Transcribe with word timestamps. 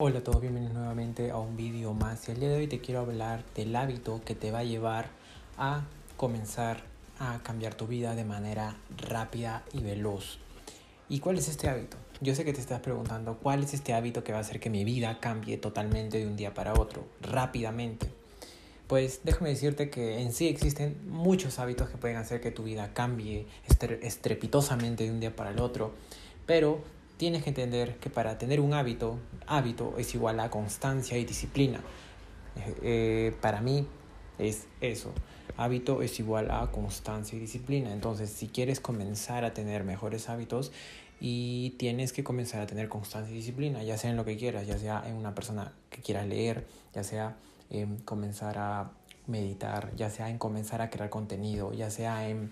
Hola 0.00 0.20
a 0.20 0.22
todos, 0.22 0.40
bienvenidos 0.40 0.74
nuevamente 0.74 1.32
a 1.32 1.38
un 1.38 1.56
vídeo 1.56 1.92
más 1.92 2.28
y 2.28 2.30
el 2.30 2.38
día 2.38 2.50
de 2.50 2.58
hoy 2.58 2.68
te 2.68 2.78
quiero 2.78 3.00
hablar 3.00 3.42
del 3.56 3.74
hábito 3.74 4.20
que 4.24 4.36
te 4.36 4.52
va 4.52 4.60
a 4.60 4.62
llevar 4.62 5.10
a 5.56 5.86
comenzar 6.16 6.84
a 7.18 7.40
cambiar 7.42 7.74
tu 7.74 7.88
vida 7.88 8.14
de 8.14 8.22
manera 8.22 8.76
rápida 8.96 9.64
y 9.72 9.80
veloz. 9.80 10.38
¿Y 11.08 11.18
cuál 11.18 11.36
es 11.36 11.48
este 11.48 11.68
hábito? 11.68 11.96
Yo 12.20 12.36
sé 12.36 12.44
que 12.44 12.52
te 12.52 12.60
estás 12.60 12.78
preguntando 12.78 13.38
cuál 13.38 13.64
es 13.64 13.74
este 13.74 13.92
hábito 13.92 14.22
que 14.22 14.30
va 14.30 14.38
a 14.38 14.42
hacer 14.42 14.60
que 14.60 14.70
mi 14.70 14.84
vida 14.84 15.18
cambie 15.18 15.58
totalmente 15.58 16.18
de 16.18 16.28
un 16.28 16.36
día 16.36 16.54
para 16.54 16.74
otro, 16.74 17.04
rápidamente. 17.20 18.06
Pues 18.86 19.22
déjame 19.24 19.48
decirte 19.48 19.90
que 19.90 20.20
en 20.20 20.32
sí 20.32 20.46
existen 20.46 20.96
muchos 21.08 21.58
hábitos 21.58 21.88
que 21.88 21.96
pueden 21.96 22.18
hacer 22.18 22.40
que 22.40 22.52
tu 22.52 22.62
vida 22.62 22.94
cambie 22.94 23.48
estrepitosamente 24.00 25.02
de 25.02 25.10
un 25.10 25.18
día 25.18 25.34
para 25.34 25.50
el 25.50 25.58
otro, 25.58 25.92
pero 26.46 26.84
tienes 27.18 27.42
que 27.42 27.50
entender 27.50 27.96
que 27.96 28.08
para 28.08 28.38
tener 28.38 28.60
un 28.60 28.72
hábito, 28.72 29.18
hábito 29.46 29.94
es 29.98 30.14
igual 30.14 30.40
a 30.40 30.50
constancia 30.50 31.18
y 31.18 31.24
disciplina. 31.24 31.80
Eh, 32.82 33.36
para 33.40 33.60
mí 33.60 33.86
es 34.38 34.66
eso. 34.80 35.12
Hábito 35.56 36.00
es 36.02 36.18
igual 36.20 36.50
a 36.50 36.70
constancia 36.70 37.36
y 37.36 37.40
disciplina. 37.40 37.92
Entonces, 37.92 38.30
si 38.30 38.46
quieres 38.48 38.80
comenzar 38.80 39.44
a 39.44 39.52
tener 39.52 39.84
mejores 39.84 40.28
hábitos 40.28 40.72
y 41.20 41.70
tienes 41.70 42.12
que 42.12 42.22
comenzar 42.22 42.60
a 42.60 42.66
tener 42.66 42.88
constancia 42.88 43.32
y 43.32 43.38
disciplina, 43.38 43.82
ya 43.82 43.98
sea 43.98 44.10
en 44.10 44.16
lo 44.16 44.24
que 44.24 44.36
quieras, 44.36 44.66
ya 44.66 44.78
sea 44.78 45.02
en 45.04 45.16
una 45.16 45.34
persona 45.34 45.72
que 45.90 46.00
quieras 46.00 46.26
leer, 46.28 46.66
ya 46.94 47.02
sea 47.02 47.36
en 47.70 47.98
comenzar 47.98 48.58
a 48.58 48.92
meditar, 49.26 49.94
ya 49.96 50.08
sea 50.08 50.30
en 50.30 50.38
comenzar 50.38 50.80
a 50.80 50.90
crear 50.90 51.10
contenido, 51.10 51.72
ya 51.72 51.90
sea 51.90 52.28
en 52.28 52.50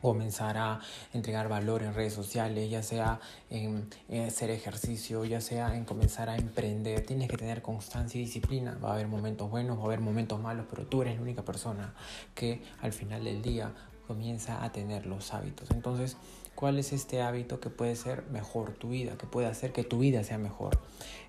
comenzar 0.00 0.56
a 0.56 0.80
entregar 1.12 1.48
valor 1.48 1.82
en 1.82 1.94
redes 1.94 2.14
sociales, 2.14 2.70
ya 2.70 2.82
sea 2.82 3.20
en, 3.50 3.88
hacer 4.26 4.50
ejercicio, 4.50 5.24
ya 5.24 5.40
sea 5.40 5.76
en 5.76 5.84
comenzar 5.84 6.28
a 6.28 6.36
emprender. 6.36 7.04
Tienes 7.04 7.28
que 7.28 7.36
tener 7.36 7.62
constancia 7.62 8.20
y 8.20 8.24
disciplina. 8.24 8.78
Va 8.82 8.90
a 8.90 8.92
haber 8.94 9.08
momentos 9.08 9.50
buenos, 9.50 9.78
va 9.78 9.82
a 9.82 9.86
haber 9.86 10.00
momentos 10.00 10.40
malos, 10.40 10.66
pero 10.68 10.86
tú 10.86 11.02
eres 11.02 11.16
la 11.16 11.22
única 11.22 11.42
persona 11.42 11.94
que 12.34 12.62
al 12.80 12.92
final 12.92 13.24
del 13.24 13.42
día 13.42 13.72
comienza 14.06 14.64
a 14.64 14.72
tener 14.72 15.06
los 15.06 15.32
hábitos. 15.32 15.70
Entonces, 15.70 16.16
¿cuál 16.60 16.78
es 16.78 16.92
este 16.92 17.22
hábito 17.22 17.58
que 17.58 17.70
puede 17.70 17.96
ser 17.96 18.26
mejor 18.30 18.74
tu 18.74 18.90
vida, 18.90 19.16
que 19.16 19.26
puede 19.26 19.46
hacer 19.46 19.72
que 19.72 19.82
tu 19.82 20.00
vida 20.00 20.22
sea 20.24 20.36
mejor? 20.36 20.78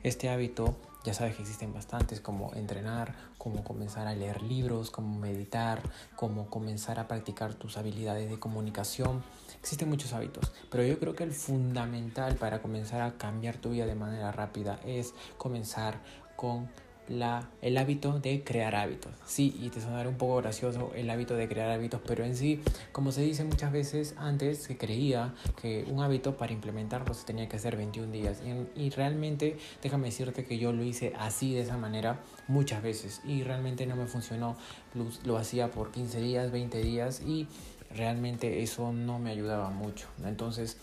Este 0.03 0.29
hábito 0.29 0.75
ya 1.05 1.13
sabes 1.13 1.35
que 1.35 1.43
existen 1.43 1.73
bastantes 1.73 2.19
como 2.19 2.53
entrenar, 2.53 3.15
como 3.37 3.63
comenzar 3.63 4.07
a 4.07 4.13
leer 4.13 4.41
libros, 4.41 4.91
como 4.91 5.17
meditar, 5.17 5.81
como 6.17 6.49
comenzar 6.49 6.99
a 6.99 7.07
practicar 7.07 7.53
tus 7.53 7.77
habilidades 7.77 8.29
de 8.29 8.39
comunicación. 8.39 9.23
Existen 9.57 9.87
muchos 9.87 10.11
hábitos, 10.11 10.51
pero 10.69 10.83
yo 10.83 10.99
creo 10.99 11.15
que 11.15 11.23
el 11.23 11.31
fundamental 11.31 12.35
para 12.35 12.61
comenzar 12.61 13.01
a 13.01 13.17
cambiar 13.17 13.55
tu 13.55 13.69
vida 13.69 13.85
de 13.85 13.95
manera 13.95 14.33
rápida 14.33 14.81
es 14.85 15.13
comenzar 15.37 16.01
con 16.35 16.69
la, 17.11 17.49
el 17.61 17.77
hábito 17.77 18.19
de 18.19 18.43
crear 18.43 18.75
hábitos. 18.75 19.11
Sí, 19.25 19.55
y 19.61 19.69
te 19.69 19.81
sonará 19.81 20.09
un 20.09 20.17
poco 20.17 20.37
gracioso 20.37 20.91
el 20.95 21.09
hábito 21.09 21.35
de 21.35 21.47
crear 21.47 21.69
hábitos, 21.69 22.01
pero 22.05 22.23
en 22.23 22.35
sí, 22.35 22.61
como 22.91 23.11
se 23.11 23.21
dice 23.21 23.43
muchas 23.43 23.71
veces, 23.71 24.15
antes 24.17 24.63
se 24.63 24.77
creía 24.77 25.33
que 25.61 25.85
un 25.89 26.01
hábito 26.01 26.37
para 26.37 26.53
implementarlo 26.53 27.13
se 27.13 27.25
tenía 27.25 27.47
que 27.47 27.57
hacer 27.57 27.77
21 27.77 28.11
días. 28.11 28.41
Y, 28.45 28.81
y 28.81 28.89
realmente, 28.89 29.57
déjame 29.81 30.07
decirte 30.07 30.45
que 30.45 30.57
yo 30.57 30.73
lo 30.73 30.83
hice 30.83 31.13
así, 31.19 31.53
de 31.53 31.61
esa 31.61 31.77
manera, 31.77 32.19
muchas 32.47 32.81
veces. 32.81 33.21
Y 33.25 33.43
realmente 33.43 33.85
no 33.85 33.95
me 33.95 34.05
funcionó. 34.05 34.55
Lo, 34.93 35.05
lo 35.25 35.37
hacía 35.37 35.71
por 35.71 35.91
15 35.91 36.21
días, 36.21 36.51
20 36.51 36.81
días 36.81 37.21
y 37.21 37.47
realmente 37.95 38.61
eso 38.61 38.91
no 38.91 39.19
me 39.19 39.31
ayudaba 39.31 39.69
mucho. 39.69 40.07
Entonces, 40.25 40.77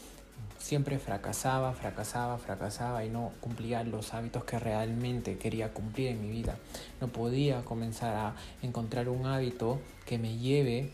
siempre 0.58 0.98
fracasaba, 0.98 1.72
fracasaba, 1.72 2.38
fracasaba 2.38 3.04
y 3.04 3.08
no 3.08 3.32
cumplía 3.40 3.82
los 3.84 4.12
hábitos 4.14 4.44
que 4.44 4.58
realmente 4.58 5.38
quería 5.38 5.72
cumplir 5.72 6.08
en 6.08 6.20
mi 6.20 6.28
vida. 6.28 6.56
No 7.00 7.08
podía 7.08 7.64
comenzar 7.64 8.14
a 8.14 8.34
encontrar 8.62 9.08
un 9.08 9.26
hábito 9.26 9.80
que 10.04 10.18
me 10.18 10.36
lleve 10.36 10.92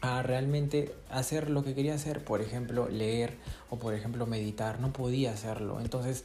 a 0.00 0.22
realmente 0.22 0.94
hacer 1.10 1.50
lo 1.50 1.64
que 1.64 1.74
quería 1.74 1.94
hacer, 1.94 2.24
por 2.24 2.40
ejemplo, 2.40 2.88
leer 2.88 3.36
o 3.70 3.78
por 3.78 3.94
ejemplo 3.94 4.26
meditar, 4.26 4.78
no 4.78 4.92
podía 4.92 5.32
hacerlo. 5.32 5.80
Entonces, 5.80 6.24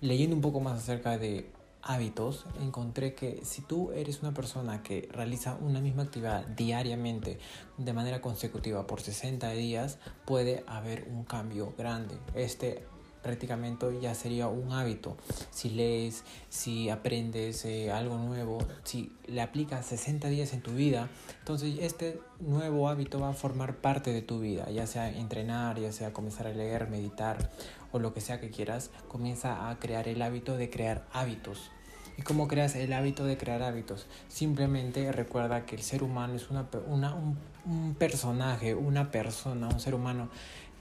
leyendo 0.00 0.34
un 0.34 0.42
poco 0.42 0.60
más 0.60 0.78
acerca 0.78 1.18
de 1.18 1.46
hábitos, 1.82 2.46
encontré 2.60 3.14
que 3.14 3.44
si 3.44 3.62
tú 3.62 3.92
eres 3.92 4.22
una 4.22 4.32
persona 4.32 4.82
que 4.82 5.08
realiza 5.12 5.56
una 5.60 5.80
misma 5.80 6.04
actividad 6.04 6.46
diariamente 6.46 7.38
de 7.78 7.92
manera 7.92 8.20
consecutiva 8.20 8.86
por 8.86 9.00
60 9.00 9.50
días, 9.50 9.98
puede 10.24 10.64
haber 10.66 11.08
un 11.10 11.24
cambio 11.24 11.74
grande. 11.76 12.16
Este 12.34 12.86
prácticamente 13.22 13.86
ya 14.00 14.14
sería 14.14 14.48
un 14.48 14.72
hábito. 14.72 15.16
Si 15.50 15.70
lees, 15.70 16.24
si 16.48 16.90
aprendes 16.90 17.64
eh, 17.64 17.90
algo 17.90 18.18
nuevo, 18.18 18.58
si 18.84 19.12
le 19.26 19.40
aplicas 19.40 19.86
60 19.86 20.28
días 20.28 20.52
en 20.52 20.60
tu 20.60 20.72
vida, 20.72 21.08
entonces 21.38 21.76
este 21.80 22.20
nuevo 22.40 22.88
hábito 22.88 23.20
va 23.20 23.30
a 23.30 23.34
formar 23.34 23.76
parte 23.76 24.12
de 24.12 24.22
tu 24.22 24.40
vida, 24.40 24.68
ya 24.70 24.86
sea 24.86 25.10
entrenar, 25.10 25.78
ya 25.78 25.92
sea 25.92 26.12
comenzar 26.12 26.46
a 26.46 26.52
leer, 26.52 26.88
meditar 26.88 27.50
o 27.92 27.98
lo 27.98 28.12
que 28.14 28.20
sea 28.20 28.40
que 28.40 28.50
quieras, 28.50 28.90
comienza 29.08 29.70
a 29.70 29.78
crear 29.78 30.08
el 30.08 30.22
hábito 30.22 30.56
de 30.56 30.70
crear 30.70 31.06
hábitos. 31.12 31.70
¿Y 32.18 32.22
cómo 32.22 32.46
creas 32.46 32.74
el 32.74 32.92
hábito 32.92 33.24
de 33.24 33.38
crear 33.38 33.62
hábitos? 33.62 34.06
Simplemente 34.28 35.10
recuerda 35.12 35.64
que 35.64 35.76
el 35.76 35.82
ser 35.82 36.02
humano 36.02 36.34
es 36.34 36.50
una, 36.50 36.68
una 36.86 37.14
un, 37.14 37.38
un 37.64 37.94
personaje, 37.94 38.74
una 38.74 39.10
persona, 39.10 39.68
un 39.68 39.80
ser 39.80 39.94
humano 39.94 40.28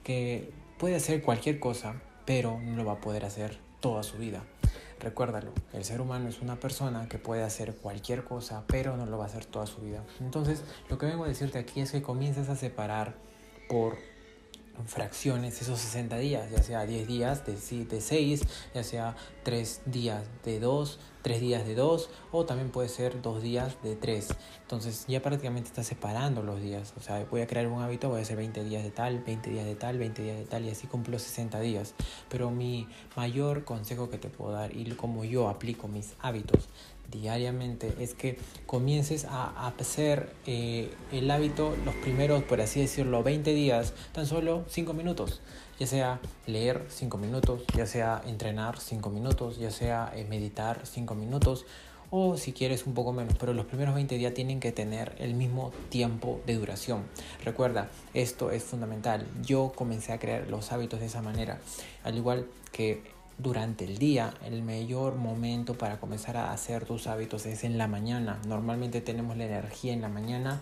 que 0.03 0.51
puede 0.78 0.96
hacer 0.96 1.22
cualquier 1.22 1.59
cosa, 1.59 1.96
pero 2.25 2.59
no 2.59 2.75
lo 2.75 2.85
va 2.85 2.93
a 2.93 3.01
poder 3.01 3.25
hacer 3.25 3.59
toda 3.79 4.03
su 4.03 4.17
vida. 4.17 4.43
Recuérdalo, 4.99 5.51
el 5.73 5.83
ser 5.83 5.99
humano 5.99 6.29
es 6.29 6.41
una 6.41 6.59
persona 6.59 7.09
que 7.09 7.17
puede 7.17 7.43
hacer 7.43 7.75
cualquier 7.75 8.23
cosa, 8.23 8.63
pero 8.67 8.97
no 8.97 9.07
lo 9.07 9.17
va 9.17 9.25
a 9.25 9.27
hacer 9.27 9.45
toda 9.45 9.65
su 9.65 9.81
vida. 9.81 10.03
Entonces, 10.19 10.63
lo 10.89 10.99
que 10.99 11.07
vengo 11.07 11.23
a 11.23 11.27
decirte 11.27 11.57
aquí 11.57 11.81
es 11.81 11.91
que 11.91 12.03
comiences 12.03 12.49
a 12.49 12.55
separar 12.55 13.15
por 13.67 13.97
fracciones 14.85 15.61
esos 15.61 15.79
60 15.79 16.17
días, 16.17 16.49
ya 16.51 16.61
sea 16.61 16.85
10 16.85 17.07
días 17.07 17.45
de, 17.45 17.53
de 17.85 18.01
6, 18.01 18.41
ya 18.73 18.83
sea 18.83 19.15
3 19.43 19.81
días 19.85 20.23
de 20.43 20.59
2, 20.59 20.99
3 21.21 21.41
días 21.41 21.65
de 21.65 21.75
2 21.75 22.09
o 22.31 22.45
también 22.45 22.69
puede 22.69 22.89
ser 22.89 23.21
2 23.21 23.41
días 23.41 23.77
de 23.83 23.95
3. 23.95 24.35
Entonces 24.61 25.05
ya 25.07 25.21
prácticamente 25.21 25.69
estás 25.69 25.87
separando 25.87 26.43
los 26.43 26.61
días. 26.61 26.93
O 26.97 27.01
sea, 27.01 27.25
voy 27.29 27.41
a 27.41 27.47
crear 27.47 27.67
un 27.67 27.81
hábito, 27.81 28.09
voy 28.09 28.19
a 28.19 28.21
hacer 28.21 28.37
20 28.37 28.63
días 28.63 28.83
de 28.83 28.91
tal, 28.91 29.19
20 29.19 29.49
días 29.49 29.65
de 29.65 29.75
tal, 29.75 29.97
20 29.97 30.21
días 30.21 30.37
de 30.37 30.45
tal 30.45 30.65
y 30.65 30.69
así 30.69 30.87
cumplo 30.87 31.19
60 31.19 31.59
días. 31.59 31.93
Pero 32.29 32.51
mi 32.51 32.87
mayor 33.15 33.63
consejo 33.63 34.09
que 34.09 34.17
te 34.17 34.29
puedo 34.29 34.51
dar 34.51 34.75
y 34.75 34.89
como 34.91 35.23
yo 35.25 35.49
aplico 35.49 35.87
mis 35.87 36.13
hábitos 36.19 36.69
diariamente 37.11 37.93
es 37.99 38.13
que 38.13 38.38
comiences 38.65 39.25
a 39.25 39.67
hacer 39.67 40.33
eh, 40.47 40.89
el 41.11 41.29
hábito 41.29 41.75
los 41.85 41.93
primeros, 41.95 42.43
por 42.43 42.61
así 42.61 42.79
decirlo, 42.79 43.23
20 43.23 43.53
días, 43.53 43.93
tan 44.13 44.25
solo 44.25 44.63
5 44.69 44.93
minutos. 44.93 45.41
Ya 45.81 45.88
sea 45.88 46.19
leer 46.46 46.86
5 46.90 47.18
minutos, 47.18 47.64
ya 47.75 47.88
sea 47.88 48.22
entrenar 48.28 48.80
5 48.80 49.09
minutos, 49.09 49.58
ya 49.58 49.72
sea 49.72 50.14
eh, 50.16 50.28
meditar 50.30 50.81
5 50.86 51.16
minutos 51.16 51.66
o 52.12 52.38
si 52.38 52.53
quieres 52.53 52.86
un 52.86 52.94
poco 52.94 53.14
menos, 53.14 53.34
pero 53.40 53.52
los 53.56 53.66
primeros 53.66 53.96
20 53.96 54.16
días 54.19 54.31
tienen 54.36 54.59
que 54.59 54.72
tener 54.72 55.16
el 55.18 55.34
mismo 55.34 55.72
tiempo 55.90 56.40
de 56.46 56.53
duración. 56.53 57.02
Recuerda, 57.44 57.90
esto 58.14 58.52
es 58.52 58.62
fundamental. 58.64 59.25
Yo 59.42 59.72
comencé 59.75 60.14
a 60.14 60.19
crear 60.19 60.47
los 60.50 60.72
hábitos 60.72 61.00
de 61.00 61.08
esa 61.08 61.24
manera, 61.24 61.59
al 62.03 62.16
igual 62.16 62.46
que 62.72 63.02
durante 63.40 63.86
el 63.86 63.98
día. 63.98 64.36
El 64.46 64.62
mayor 64.62 65.16
momento 65.16 65.80
para 65.80 66.00
comenzar 66.00 66.38
a 66.38 66.52
hacer 66.52 66.86
tus 66.86 67.08
hábitos 67.08 67.48
es 67.48 67.63
en 67.63 67.80
la 67.80 67.88
mañana. 67.88 68.40
Normalmente 68.48 69.02
tenemos 69.02 69.36
la 69.36 69.46
energía 69.46 69.94
en 69.94 70.02
la 70.02 70.09
mañana 70.09 70.62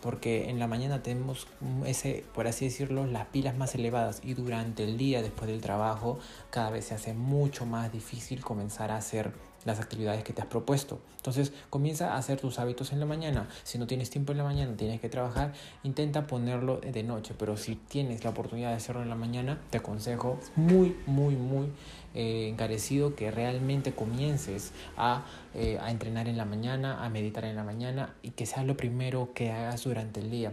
porque 0.00 0.48
en 0.48 0.58
la 0.58 0.66
mañana 0.66 1.02
tenemos 1.02 1.46
ese, 1.84 2.24
por 2.34 2.46
así 2.46 2.66
decirlo, 2.66 3.06
las 3.06 3.26
pilas 3.26 3.56
más 3.56 3.74
elevadas 3.74 4.20
y 4.22 4.34
durante 4.34 4.84
el 4.84 4.96
día 4.96 5.22
después 5.22 5.50
del 5.50 5.60
trabajo 5.60 6.18
cada 6.50 6.70
vez 6.70 6.86
se 6.86 6.94
hace 6.94 7.14
mucho 7.14 7.66
más 7.66 7.92
difícil 7.92 8.40
comenzar 8.42 8.90
a 8.90 8.96
hacer 8.96 9.32
las 9.64 9.80
actividades 9.80 10.22
que 10.24 10.32
te 10.32 10.42
has 10.42 10.46
propuesto. 10.46 11.00
Entonces 11.16 11.52
comienza 11.70 12.14
a 12.14 12.18
hacer 12.18 12.40
tus 12.40 12.58
hábitos 12.58 12.92
en 12.92 13.00
la 13.00 13.06
mañana. 13.06 13.48
Si 13.62 13.78
no 13.78 13.86
tienes 13.86 14.10
tiempo 14.10 14.32
en 14.32 14.38
la 14.38 14.44
mañana, 14.44 14.76
tienes 14.76 15.00
que 15.00 15.08
trabajar, 15.08 15.52
intenta 15.82 16.26
ponerlo 16.26 16.78
de 16.78 17.02
noche. 17.02 17.34
Pero 17.38 17.56
si 17.56 17.76
tienes 17.76 18.24
la 18.24 18.30
oportunidad 18.30 18.70
de 18.70 18.76
hacerlo 18.76 19.02
en 19.02 19.08
la 19.08 19.14
mañana, 19.14 19.60
te 19.70 19.78
aconsejo 19.78 20.38
muy, 20.54 20.96
muy, 21.06 21.34
muy 21.34 21.68
eh, 22.14 22.48
encarecido 22.48 23.14
que 23.14 23.30
realmente 23.30 23.94
comiences 23.94 24.72
a, 24.96 25.24
eh, 25.54 25.78
a 25.80 25.90
entrenar 25.90 26.28
en 26.28 26.36
la 26.36 26.44
mañana, 26.44 27.04
a 27.04 27.08
meditar 27.08 27.44
en 27.44 27.56
la 27.56 27.64
mañana 27.64 28.14
y 28.22 28.30
que 28.30 28.46
sea 28.46 28.62
lo 28.64 28.76
primero 28.76 29.23
que 29.32 29.50
hagas 29.50 29.84
durante 29.84 30.20
el 30.20 30.30
día. 30.30 30.52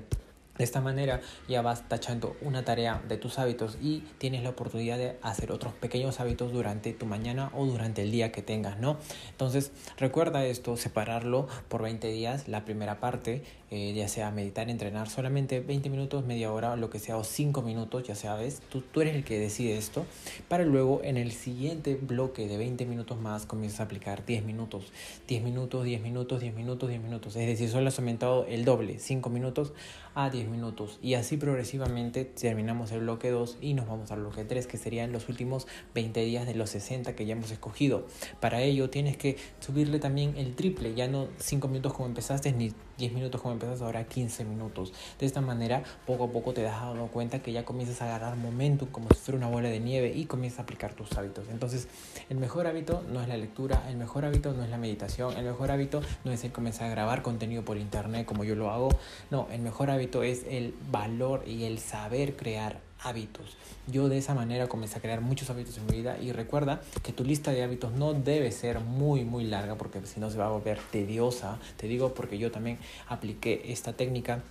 De 0.57 0.63
esta 0.63 0.81
manera 0.81 1.21
ya 1.47 1.61
vas 1.61 1.87
tachando 1.87 2.35
una 2.41 2.63
tarea 2.63 3.01
de 3.07 3.17
tus 3.17 3.39
hábitos 3.39 3.77
y 3.81 4.03
tienes 4.17 4.43
la 4.43 4.49
oportunidad 4.49 4.97
de 4.97 5.17
hacer 5.21 5.51
otros 5.51 5.73
pequeños 5.73 6.19
hábitos 6.19 6.51
durante 6.51 6.93
tu 6.93 7.05
mañana 7.05 7.51
o 7.55 7.65
durante 7.65 8.03
el 8.03 8.11
día 8.11 8.31
que 8.31 8.41
tengas, 8.41 8.79
¿no? 8.79 8.97
Entonces 9.29 9.71
recuerda 9.97 10.45
esto, 10.45 10.77
separarlo 10.77 11.47
por 11.67 11.81
20 11.81 12.07
días, 12.09 12.47
la 12.47 12.65
primera 12.65 12.99
parte, 12.99 13.43
eh, 13.71 13.93
ya 13.93 14.09
sea 14.09 14.29
meditar, 14.31 14.69
entrenar 14.69 15.09
solamente 15.09 15.61
20 15.61 15.89
minutos, 15.89 16.25
media 16.25 16.51
hora, 16.51 16.75
lo 16.75 16.89
que 16.89 16.99
sea, 16.99 17.15
o 17.15 17.23
5 17.23 17.61
minutos, 17.61 18.03
ya 18.03 18.15
sabes, 18.15 18.61
tú, 18.69 18.81
tú 18.81 19.01
eres 19.01 19.15
el 19.15 19.23
que 19.23 19.39
decide 19.39 19.77
esto, 19.77 20.05
para 20.49 20.65
luego 20.65 21.01
en 21.03 21.15
el 21.15 21.31
siguiente 21.31 21.95
bloque 21.95 22.47
de 22.47 22.57
20 22.57 22.85
minutos 22.85 23.19
más 23.19 23.45
comienzas 23.45 23.79
a 23.79 23.83
aplicar 23.83 24.25
10 24.25 24.43
minutos, 24.43 24.91
10 25.27 25.43
minutos, 25.43 25.85
10 25.85 26.01
minutos, 26.01 26.41
10 26.41 26.53
minutos, 26.53 26.89
10 26.89 27.01
minutos, 27.01 27.35
es 27.35 27.47
decir, 27.47 27.69
solo 27.69 27.87
has 27.87 27.97
aumentado 27.97 28.45
el 28.45 28.65
doble, 28.65 28.99
5 28.99 29.29
minutos 29.29 29.71
a 30.13 30.29
10 30.29 30.40
minutos 30.47 30.99
y 31.01 31.15
así 31.15 31.37
progresivamente 31.37 32.25
terminamos 32.25 32.91
el 32.91 33.01
bloque 33.01 33.29
2 33.29 33.57
y 33.61 33.73
nos 33.73 33.87
vamos 33.87 34.11
al 34.11 34.21
bloque 34.21 34.43
3 34.43 34.67
que 34.67 34.77
serían 34.77 35.11
los 35.11 35.29
últimos 35.29 35.67
20 35.93 36.21
días 36.21 36.45
de 36.45 36.55
los 36.55 36.69
60 36.71 37.15
que 37.15 37.25
ya 37.25 37.33
hemos 37.33 37.51
escogido. 37.51 38.05
Para 38.39 38.61
ello 38.61 38.89
tienes 38.89 39.17
que 39.17 39.37
subirle 39.59 39.99
también 39.99 40.35
el 40.37 40.55
triple, 40.55 40.93
ya 40.93 41.07
no 41.07 41.27
5 41.37 41.67
minutos 41.67 41.93
como 41.93 42.07
empezaste 42.07 42.51
ni 42.51 42.73
10 42.97 43.13
minutos 43.13 43.41
como 43.41 43.53
empezaste, 43.53 43.83
ahora 43.83 44.03
15 44.03 44.45
minutos. 44.45 44.93
De 45.19 45.25
esta 45.25 45.41
manera 45.41 45.83
poco 46.05 46.25
a 46.25 46.31
poco 46.31 46.53
te 46.53 46.61
das 46.61 46.79
dado 46.79 47.07
cuenta 47.07 47.41
que 47.41 47.51
ya 47.51 47.65
comienzas 47.65 48.01
a 48.01 48.05
agarrar 48.05 48.37
momentum 48.37 48.87
como 48.89 49.09
si 49.09 49.15
fuera 49.15 49.37
una 49.37 49.47
bola 49.47 49.69
de 49.69 49.79
nieve 49.79 50.13
y 50.15 50.25
comienzas 50.25 50.59
a 50.59 50.63
aplicar 50.63 50.93
tus 50.93 51.17
hábitos. 51.17 51.45
Entonces 51.49 51.87
el 52.29 52.37
mejor 52.37 52.67
hábito 52.67 53.03
no 53.11 53.21
es 53.21 53.27
la 53.27 53.37
lectura, 53.37 53.83
el 53.89 53.97
mejor 53.97 54.25
hábito 54.25 54.53
no 54.53 54.63
es 54.63 54.69
la 54.69 54.77
meditación, 54.77 55.35
el 55.37 55.45
mejor 55.45 55.71
hábito 55.71 56.01
no 56.23 56.31
es 56.31 56.43
el 56.43 56.51
comenzar 56.51 56.87
a 56.87 56.91
grabar 56.91 57.21
contenido 57.21 57.63
por 57.65 57.77
internet 57.77 58.25
como 58.25 58.43
yo 58.43 58.55
lo 58.55 58.71
hago, 58.71 58.89
no, 59.29 59.47
el 59.51 59.61
mejor 59.61 59.89
hábito 59.89 60.23
es 60.31 60.45
el 60.49 60.73
valor 60.91 61.43
y 61.47 61.63
el 61.65 61.79
saber 61.79 62.35
crear 62.35 62.79
hábitos. 63.03 63.57
Yo 63.87 64.09
de 64.09 64.17
esa 64.17 64.33
manera 64.33 64.67
comencé 64.67 64.97
a 64.97 65.01
crear 65.01 65.21
muchos 65.21 65.49
hábitos 65.49 65.77
en 65.77 65.85
mi 65.87 65.97
vida 65.97 66.17
y 66.19 66.31
recuerda 66.31 66.81
que 67.03 67.11
tu 67.13 67.23
lista 67.23 67.51
de 67.51 67.63
hábitos 67.63 67.91
no 67.93 68.13
debe 68.13 68.51
ser 68.51 68.79
muy 68.79 69.25
muy 69.25 69.45
larga 69.45 69.75
porque 69.75 70.05
si 70.05 70.19
no 70.19 70.29
se 70.29 70.37
va 70.37 70.45
a 70.45 70.49
volver 70.49 70.79
tediosa. 70.91 71.57
Te 71.77 71.87
digo 71.87 72.13
porque 72.13 72.37
yo 72.37 72.51
también 72.51 72.77
apliqué 73.07 73.63
esta 73.71 73.93
técnica 73.93 74.43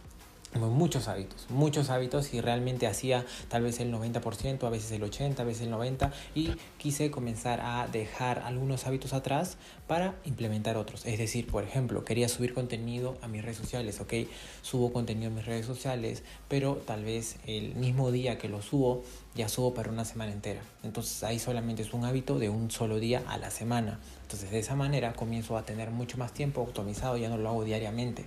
muchos 0.59 1.07
hábitos, 1.07 1.47
muchos 1.49 1.91
hábitos 1.91 2.35
y 2.35 2.41
realmente 2.41 2.87
hacía 2.87 3.25
tal 3.49 3.63
vez 3.63 3.79
el 3.81 3.93
90%, 3.93 4.65
a 4.65 4.71
veces 4.71 4.91
el 4.91 5.03
80%, 5.03 5.39
a 5.39 5.45
veces 5.45 5.63
el 5.63 5.73
90% 5.73 6.11
y 6.35 6.51
quise 6.79 7.11
comenzar 7.11 7.61
a 7.61 7.87
dejar 7.87 8.41
algunos 8.41 8.87
hábitos 8.87 9.13
atrás 9.13 9.57
para 9.87 10.15
implementar 10.25 10.77
otros. 10.77 11.07
Es 11.07 11.19
decir, 11.19 11.47
por 11.47 11.65
ejemplo, 11.65 12.05
quería 12.05 12.29
subir 12.29 12.53
contenido 12.53 13.17
a 13.23 13.29
mis 13.29 13.43
redes 13.43 13.59
sociales, 13.59 14.01
ok, 14.01 14.15
subo 14.63 14.93
contenido 14.93 15.31
a 15.31 15.35
mis 15.35 15.47
redes 15.47 15.67
sociales, 15.67 16.23
pero 16.49 16.77
tal 16.77 17.05
vez 17.05 17.37
el 17.47 17.77
mismo 17.77 18.11
día 18.11 18.39
que 18.39 18.49
lo 18.49 18.61
subo 18.61 19.05
ya 19.35 19.49
subo 19.49 19.73
para 19.75 19.91
una 19.91 20.05
semana 20.05 20.33
entera. 20.33 20.63
Entonces 20.83 21.23
ahí 21.23 21.39
solamente 21.39 21.83
es 21.83 21.95
un 21.95 22.05
hábito 22.05 22.39
de 22.39 22.49
un 22.49 22.71
solo 22.71 22.99
día 22.99 23.23
a 23.29 23.39
la 23.39 23.51
semana. 23.51 24.01
Entonces 24.23 24.51
de 24.51 24.59
esa 24.59 24.75
manera 24.75 25.13
comienzo 25.13 25.57
a 25.57 25.65
tener 25.65 25.91
mucho 25.91 26.19
más 26.19 26.33
tiempo 26.33 26.61
optimizado, 26.61 27.17
ya 27.17 27.29
no 27.29 27.37
lo 27.37 27.49
hago 27.49 27.65
diariamente. 27.65 28.25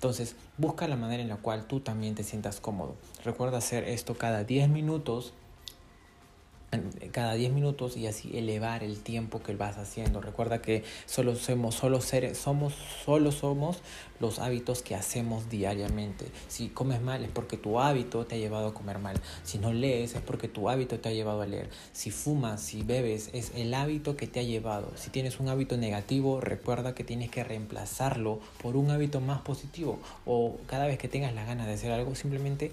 Entonces, 0.00 0.34
busca 0.56 0.88
la 0.88 0.96
manera 0.96 1.22
en 1.22 1.28
la 1.28 1.36
cual 1.36 1.66
tú 1.66 1.80
también 1.80 2.14
te 2.14 2.22
sientas 2.22 2.58
cómodo. 2.58 2.94
Recuerda 3.22 3.58
hacer 3.58 3.84
esto 3.84 4.16
cada 4.16 4.44
10 4.44 4.70
minutos 4.70 5.34
cada 7.10 7.34
10 7.34 7.52
minutos 7.52 7.96
y 7.96 8.06
así 8.06 8.36
elevar 8.36 8.84
el 8.84 9.00
tiempo 9.00 9.42
que 9.42 9.54
vas 9.56 9.76
haciendo. 9.76 10.20
Recuerda 10.20 10.62
que 10.62 10.84
solo 11.06 11.34
somos, 11.34 11.74
solo 11.74 12.00
seres, 12.00 12.38
somos, 12.38 12.74
solo 13.04 13.32
somos 13.32 13.78
los 14.20 14.38
hábitos 14.38 14.82
que 14.82 14.94
hacemos 14.94 15.48
diariamente. 15.48 16.26
Si 16.48 16.68
comes 16.68 17.00
mal 17.00 17.24
es 17.24 17.30
porque 17.30 17.56
tu 17.56 17.80
hábito 17.80 18.24
te 18.24 18.36
ha 18.36 18.38
llevado 18.38 18.68
a 18.68 18.74
comer 18.74 18.98
mal. 18.98 19.20
Si 19.42 19.58
no 19.58 19.72
lees 19.72 20.14
es 20.14 20.22
porque 20.22 20.46
tu 20.46 20.68
hábito 20.68 21.00
te 21.00 21.08
ha 21.08 21.12
llevado 21.12 21.42
a 21.42 21.46
leer. 21.46 21.68
Si 21.92 22.10
fumas, 22.10 22.60
si 22.60 22.82
bebes, 22.82 23.30
es 23.32 23.52
el 23.56 23.74
hábito 23.74 24.16
que 24.16 24.28
te 24.28 24.40
ha 24.40 24.44
llevado. 24.44 24.92
Si 24.96 25.10
tienes 25.10 25.40
un 25.40 25.48
hábito 25.48 25.76
negativo, 25.76 26.40
recuerda 26.40 26.94
que 26.94 27.02
tienes 27.02 27.30
que 27.30 27.42
reemplazarlo 27.42 28.40
por 28.62 28.76
un 28.76 28.90
hábito 28.90 29.20
más 29.20 29.40
positivo. 29.40 29.98
O 30.24 30.56
cada 30.66 30.86
vez 30.86 30.98
que 30.98 31.08
tengas 31.08 31.34
las 31.34 31.46
ganas 31.46 31.66
de 31.66 31.74
hacer 31.74 31.90
algo, 31.90 32.14
simplemente 32.14 32.70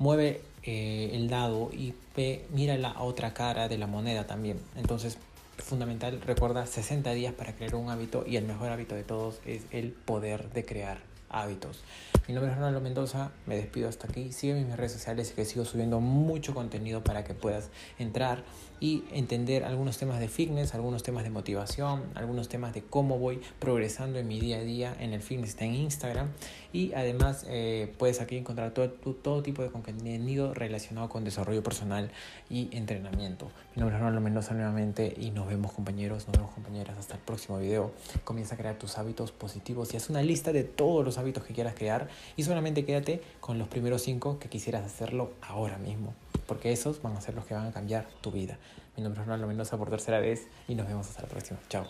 mueve 0.00 0.40
eh, 0.62 1.10
el 1.14 1.28
dado 1.28 1.70
y 1.72 1.94
ve, 2.16 2.44
mira 2.50 2.76
la 2.76 3.00
otra 3.00 3.32
cara 3.32 3.68
de 3.68 3.78
la 3.78 3.86
moneda 3.86 4.26
también. 4.26 4.58
Entonces, 4.76 5.18
fundamental, 5.58 6.20
recuerda 6.20 6.66
60 6.66 7.12
días 7.12 7.34
para 7.34 7.54
crear 7.54 7.74
un 7.74 7.90
hábito 7.90 8.24
y 8.26 8.36
el 8.36 8.44
mejor 8.44 8.70
hábito 8.70 8.94
de 8.94 9.04
todos 9.04 9.40
es 9.46 9.62
el 9.70 9.90
poder 9.90 10.50
de 10.50 10.64
crear 10.64 11.09
hábitos. 11.30 11.82
Mi 12.28 12.34
nombre 12.34 12.52
es 12.52 12.56
Ronaldo 12.56 12.80
Mendoza, 12.80 13.30
me 13.46 13.56
despido 13.56 13.88
hasta 13.88 14.06
aquí. 14.06 14.32
Sígueme 14.32 14.60
en 14.60 14.68
mis 14.68 14.76
redes 14.76 14.92
sociales 14.92 15.32
que 15.32 15.44
sigo 15.44 15.64
subiendo 15.64 16.00
mucho 16.00 16.54
contenido 16.54 17.02
para 17.02 17.24
que 17.24 17.34
puedas 17.34 17.70
entrar 17.98 18.44
y 18.78 19.04
entender 19.12 19.64
algunos 19.64 19.98
temas 19.98 20.20
de 20.20 20.28
fitness, 20.28 20.74
algunos 20.74 21.02
temas 21.02 21.24
de 21.24 21.30
motivación, 21.30 22.04
algunos 22.14 22.48
temas 22.48 22.72
de 22.72 22.82
cómo 22.82 23.18
voy 23.18 23.40
progresando 23.58 24.18
en 24.18 24.26
mi 24.26 24.40
día 24.40 24.58
a 24.58 24.60
día 24.60 24.96
en 25.00 25.12
el 25.12 25.20
fitness, 25.20 25.50
está 25.50 25.64
en 25.64 25.74
Instagram. 25.74 26.28
Y 26.72 26.92
además 26.94 27.44
eh, 27.48 27.92
puedes 27.98 28.20
aquí 28.20 28.36
encontrar 28.36 28.72
todo, 28.72 28.90
todo 28.90 29.42
tipo 29.42 29.62
de 29.62 29.70
contenido 29.70 30.54
relacionado 30.54 31.08
con 31.08 31.24
desarrollo 31.24 31.62
personal 31.62 32.10
y 32.48 32.74
entrenamiento. 32.76 33.50
Mi 33.74 33.80
nombre 33.80 33.96
es 33.96 34.00
Ronaldo 34.00 34.20
Mendoza 34.20 34.54
nuevamente 34.54 35.14
y 35.18 35.30
nos 35.30 35.48
vemos 35.48 35.72
compañeros, 35.72 36.26
nos 36.28 36.36
vemos 36.36 36.52
compañeras 36.52 36.96
hasta 36.96 37.14
el 37.14 37.20
próximo 37.20 37.58
video. 37.58 37.92
Comienza 38.24 38.54
a 38.54 38.58
crear 38.58 38.78
tus 38.78 38.98
hábitos 38.98 39.32
positivos 39.32 39.92
y 39.92 39.96
haz 39.96 40.08
una 40.08 40.22
lista 40.22 40.52
de 40.52 40.64
todos 40.64 41.04
los 41.04 41.18
hábitos 41.20 41.44
que 41.44 41.54
quieras 41.54 41.74
crear 41.74 42.08
y 42.36 42.42
solamente 42.42 42.84
quédate 42.84 43.22
con 43.40 43.58
los 43.58 43.68
primeros 43.68 44.02
cinco 44.02 44.38
que 44.38 44.48
quisieras 44.48 44.84
hacerlo 44.84 45.32
ahora 45.40 45.78
mismo, 45.78 46.14
porque 46.46 46.72
esos 46.72 47.00
van 47.02 47.16
a 47.16 47.20
ser 47.20 47.34
los 47.34 47.46
que 47.46 47.54
van 47.54 47.66
a 47.66 47.72
cambiar 47.72 48.08
tu 48.20 48.30
vida. 48.30 48.58
Mi 48.96 49.02
nombre 49.02 49.20
es 49.20 49.26
Ronaldo 49.26 49.46
Mendoza 49.46 49.78
por 49.78 49.90
tercera 49.90 50.18
vez 50.18 50.48
y 50.68 50.74
nos 50.74 50.86
vemos 50.86 51.08
hasta 51.08 51.22
la 51.22 51.28
próxima. 51.28 51.58
Chao. 51.68 51.86